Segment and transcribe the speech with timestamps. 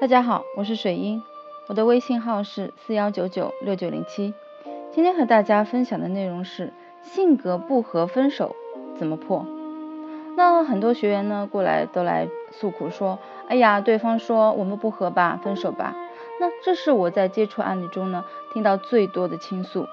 [0.00, 1.22] 大家好，我是水英，
[1.66, 4.32] 我的微信号是四幺九九六九零七。
[4.90, 8.56] 今天和大家分享的内容是性格不合分手
[8.96, 9.44] 怎么破。
[10.38, 15.94] 那很多学员呢过来都来诉苦说，哎呀，对方说我们不合吧，分手吧。
[16.40, 18.24] 那这是我在接触案例中呢
[18.54, 19.86] 听到最多的倾诉。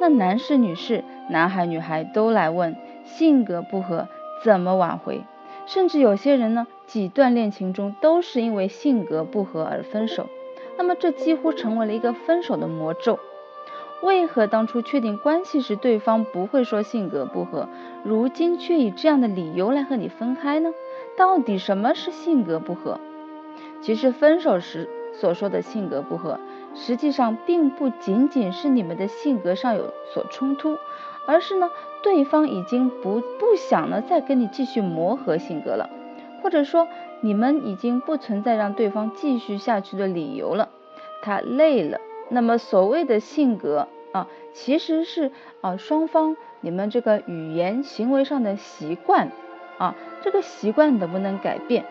[0.00, 2.74] 那男士、女士、男孩、女孩都来问
[3.04, 4.08] 性格不合
[4.42, 5.22] 怎么挽回，
[5.66, 6.66] 甚至有些人呢。
[6.90, 10.26] 几段恋情中都是因为性格不合而分手，
[10.76, 13.20] 那么这几乎成为了一个分手的魔咒。
[14.02, 17.68] 为何当初确定关系时对方不会说性格不合，
[18.02, 20.72] 如今却以这样的理由来和你分开呢？
[21.16, 22.98] 到底什么是性格不合？
[23.80, 26.40] 其实分手时所说的性格不合，
[26.74, 30.76] 实际上并不仅仅是你们的性格上有所冲突，
[31.24, 31.70] 而是呢
[32.02, 35.88] 对方已经不不想呢再跟你继续磨合性格了。
[36.42, 36.88] 或者说，
[37.20, 40.68] 你们已经不存在让对方继续下去的理由了，
[41.22, 42.00] 他累了。
[42.28, 49.30] 那么所谓的性格啊，其实是啊双方你们这个语言行为上的习惯
[49.78, 51.84] 啊，这个习惯能不能改变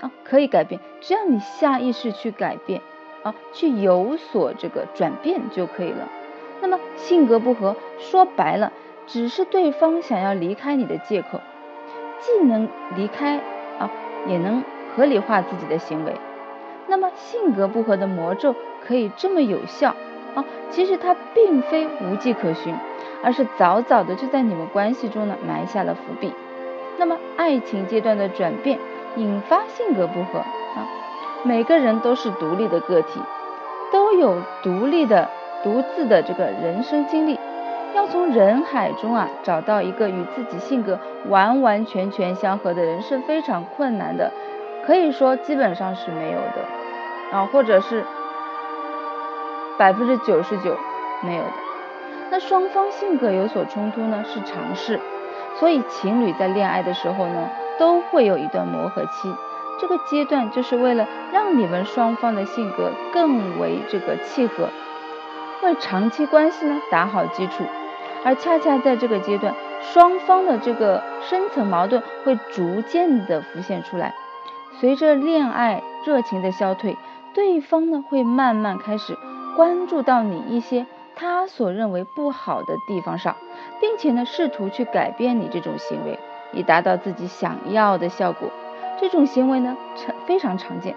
[0.00, 0.10] 啊？
[0.24, 2.80] 可以改变，只要你下意识去改变
[3.22, 6.08] 啊，去有所这个转变就可以了。
[6.60, 8.72] 那么性格不合，说白了，
[9.06, 11.40] 只是对方想要离开你的借口，
[12.20, 13.40] 既能离开。
[14.26, 14.62] 也能
[14.94, 16.14] 合理化自己的行为，
[16.86, 18.54] 那么性格不合的魔咒
[18.86, 19.94] 可以这么有效
[20.34, 20.44] 啊？
[20.70, 22.74] 其实它并非无迹可寻，
[23.22, 26.32] 而是早早的就在你们关系中呢埋下了伏笔。
[26.98, 28.78] 那么爱情阶段的转变
[29.16, 30.86] 引发性格不合啊，
[31.42, 33.20] 每个人都是独立的个体，
[33.90, 35.28] 都有独立的、
[35.64, 37.38] 独自的这个人生经历。
[37.94, 40.98] 要从人海中啊找到一个与自己性格
[41.28, 44.32] 完完全全相合的人是非常困难的，
[44.86, 48.04] 可以说基本上是没有的啊，或者是
[49.78, 50.76] 百分之九十九
[51.22, 51.50] 没有的。
[52.30, 54.98] 那双方性格有所冲突呢是常事，
[55.58, 59.34] 所以情侣在恋爱的时候呢都会有一段磨合期，
[59.78, 64.70] 这个阶段就是为了让你们双方的性格更为这个契合，
[65.62, 67.64] 为长期关系呢打好基础。
[68.24, 74.14] 而恰恰在这个阶段，双方的这个深层矛盾会逐渐的浮现出来。
[74.80, 76.96] 随着恋爱热情的消退，
[77.34, 79.16] 对方呢会慢慢开始
[79.56, 83.36] 关注到你一些他所认为不好的地方上，
[83.80, 86.18] 并且呢试图去改变你这种行为，
[86.52, 88.48] 以达到自己想要的效果。
[89.00, 90.94] 这种行为呢常非常常见。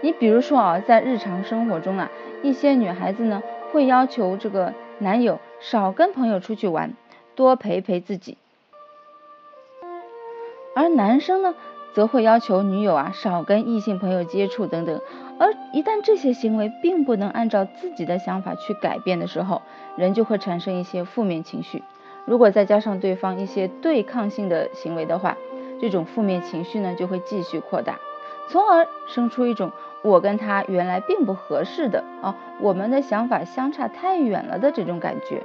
[0.00, 2.10] 你比如说啊，在日常生活中啊，
[2.42, 3.42] 一些女孩子呢
[3.72, 5.38] 会要求这个男友。
[5.60, 6.94] 少跟朋友出去玩，
[7.36, 8.36] 多陪陪自己。
[10.74, 11.54] 而男生呢，
[11.94, 15.00] 则会要求女友啊少跟异性朋友接触等等。
[15.38, 19.62] 而一旦这些行为并不能按照自己的想法去改变的时候，
[19.96, 21.84] 人就会产生一些负面情绪。
[22.24, 25.36] 如果再加上对方一些对抗性的行为的话，
[25.80, 28.00] 这种负面情绪呢就会继续扩大，
[28.48, 29.70] 从而生出一种
[30.02, 35.42] 我跟他原来并不合适的啊，我们的想法相差太远了的这种感觉。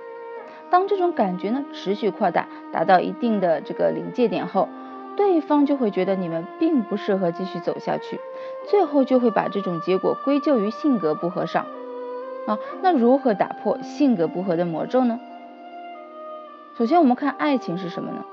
[0.69, 4.68] 当这种感觉呢持续扩大，达到一定的这个临界点后，
[5.16, 8.19] 对方就会觉得你们并不适合继续走下去，
[8.68, 11.66] 最后就会把这种结果归咎于性格不合上。
[12.47, 15.19] 啊，那如何打破性格不合的魔咒呢？
[16.78, 18.25] 首先，我们看爱情是什么呢？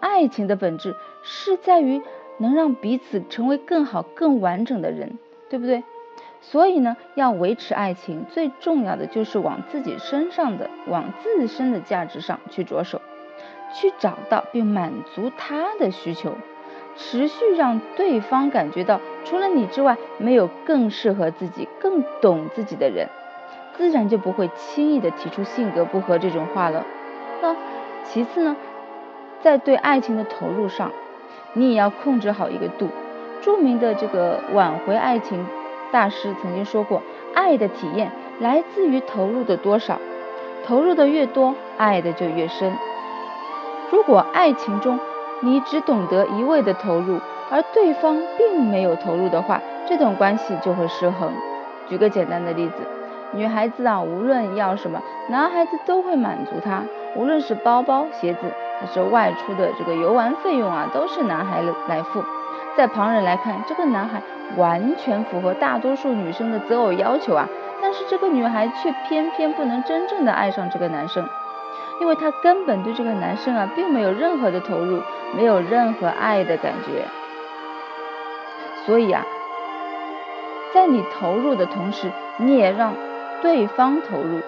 [0.00, 2.02] 爱情的本质是在于
[2.38, 5.84] 能让彼此成为更好、更完整的人，对不对？
[6.40, 13.00] 所以呢，要维持爱情，最重要的就是往自己身上的、往自身的价值上去着手，
[13.74, 16.34] 去找到并满足他的需求，
[16.96, 23.08] 持续让对方感觉到除了你之外，没有更适合自己、更懂自己的人，
[23.74, 26.86] 自然就不会轻易的提出性格不合这种话了。
[27.42, 27.56] 那
[28.04, 28.56] 其次呢，
[29.42, 30.92] 在对爱情的投入上，
[31.52, 32.88] 你也要控制好一个度。
[33.40, 35.46] 著名的这个挽回爱情。
[35.90, 37.02] 大师曾经说过，
[37.34, 39.98] 爱的体验来自于投入的多少，
[40.66, 42.76] 投入的越多，爱的就越深。
[43.90, 45.00] 如果爱情中
[45.40, 47.18] 你只懂得一味的投入，
[47.50, 51.32] 而对方并没有投入的话，这段关系就会失衡。
[51.88, 52.74] 举个简单的例子，
[53.32, 56.82] 女孩子啊，无论要什么，男孩子都会满足她，
[57.16, 62.22] 无论是包包、鞋子，还是外出的这个游玩费用啊，都是男孩来付。
[62.78, 64.22] 在旁人来看，这个男孩
[64.56, 67.48] 完全符合大多数女生的择偶要求啊，
[67.82, 71.28] 但是这个女孩却偏偏不能真正的爱上这个男生，
[72.00, 75.02] 因为她根本对这个男生啊并没有任何的投入，
[75.36, 77.04] 没有任何爱的感觉。
[78.86, 79.26] 所以啊，
[80.72, 82.94] 在你投入的同时，你也让
[83.42, 84.40] 对方投入。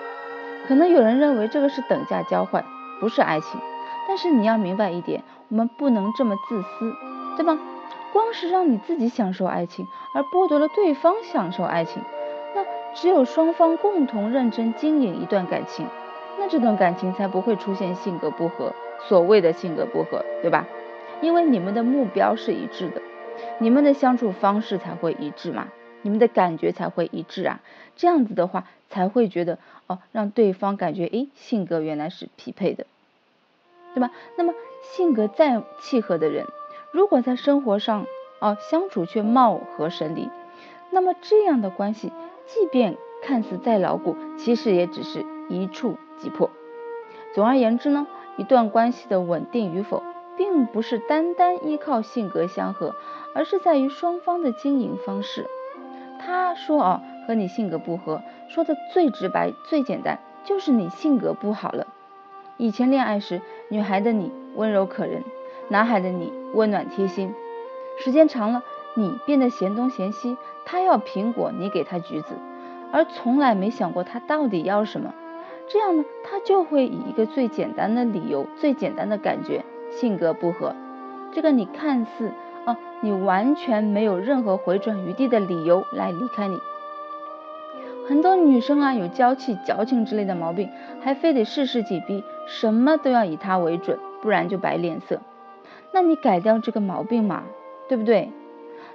[0.69, 2.65] 可能有人认为这个是等价交换，
[3.01, 3.61] 不是爱情。
[4.07, 6.95] 但是你要明白一点，我们不能这么自私，
[7.37, 7.59] 对吗？
[8.13, 12.03] 光是让你自己享受爱情，而剥夺了对方享受爱情，
[12.55, 12.65] 那
[12.95, 15.87] 只有双方共同认真经营一段感情，
[16.39, 18.73] 那这段感情才不会出现性格不合。
[19.09, 20.67] 所谓的性格不合，对吧？
[21.23, 23.01] 因为你们的目标是一致的，
[23.59, 25.69] 你们的相处方式才会一致嘛，
[26.03, 27.61] 你们的感觉才会一致啊。
[27.97, 32.87] 这样子的话，才会觉得哦，让对方感觉诶，性格原来是匹配的，
[33.95, 34.11] 对吧？
[34.37, 34.53] 那么
[34.83, 36.47] 性格再契合的人。
[36.93, 38.07] 如果在生活上
[38.41, 40.29] 哦相处却貌合神离，
[40.91, 42.13] 那么这样的关系，
[42.47, 46.51] 即便看似再牢固，其实也只是一触即破。
[47.33, 48.07] 总而言之呢，
[48.37, 50.03] 一段关系的稳定与否，
[50.37, 52.97] 并不是单单依靠性格相合，
[53.35, 55.47] 而是在于双方的经营方式。
[56.19, 61.87] 他说啊，和你性格不合，说的最直白、最简单，就是你性格不好了。
[62.57, 65.23] 以前恋爱时，女孩的你温柔可人。
[65.71, 67.33] 男孩的你温暖贴心，
[67.97, 68.65] 时间长了，
[68.95, 70.37] 你变得嫌东嫌西。
[70.65, 72.35] 他要苹果，你给他橘子，
[72.93, 75.15] 而从来没想过他到底要什么。
[75.69, 80.75] 这样呢，他就会以一个最简单的理由、最简单的感觉，性格不合。
[81.33, 82.33] 这个你看似
[82.65, 86.59] 啊，你完全没有任何回转余地的理由来离开你。
[88.09, 90.69] 很多女生啊，有娇气、矫情之类的毛病，
[91.01, 95.21] 还非得事事紧逼，什么都要以他为准，不然就摆脸色。
[95.93, 97.43] 那你改掉这个毛病嘛，
[97.89, 98.31] 对不对？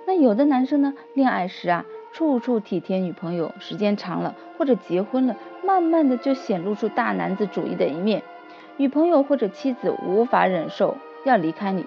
[0.07, 8.21] 那有的男生呢，恋爱时啊，处处体贴女朋友，时间长了或者结婚了，慢慢的就显露出大男子主义的一面，
[8.77, 11.85] 女朋友或者妻子无法忍受要离开你，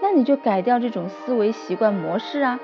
[0.00, 2.60] 那你就改掉这种思维习惯模式啊，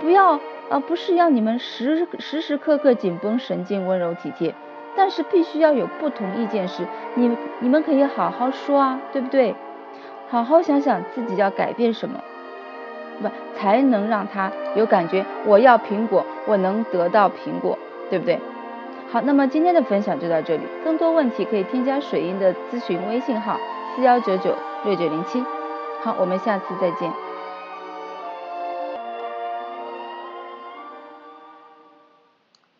[0.00, 0.38] 不要
[0.70, 4.54] 啊，不是要你们时时时刻刻紧绷神经，温柔体贴，
[4.96, 6.86] 但是必须要有不同意见时，
[7.16, 9.54] 你你们可以好好说啊，对不对？
[10.28, 12.20] 好好想想自己要改变什么，
[13.22, 15.24] 不才能让他有感觉。
[15.44, 17.78] 我要苹果，我能得到苹果，
[18.10, 18.40] 对不对？
[19.10, 20.62] 好，那么今天的分享就到这里。
[20.82, 23.58] 更多问题可以添加水英的咨询微信号
[23.94, 25.44] 四幺九九六九零七。
[26.02, 27.12] 好，我们下次再见。